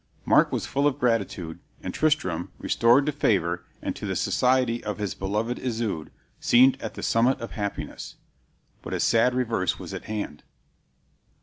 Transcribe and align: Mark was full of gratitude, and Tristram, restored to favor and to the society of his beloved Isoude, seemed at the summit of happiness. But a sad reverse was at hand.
Mark 0.25 0.51
was 0.51 0.65
full 0.65 0.87
of 0.87 0.97
gratitude, 0.97 1.59
and 1.83 1.93
Tristram, 1.93 2.51
restored 2.57 3.05
to 3.05 3.11
favor 3.11 3.63
and 3.83 3.95
to 3.95 4.07
the 4.07 4.15
society 4.15 4.83
of 4.83 4.97
his 4.97 5.13
beloved 5.13 5.59
Isoude, 5.59 6.09
seemed 6.39 6.81
at 6.81 6.95
the 6.95 7.03
summit 7.03 7.39
of 7.39 7.51
happiness. 7.51 8.15
But 8.81 8.93
a 8.95 8.99
sad 8.99 9.35
reverse 9.35 9.77
was 9.77 9.93
at 9.93 10.05
hand. 10.05 10.41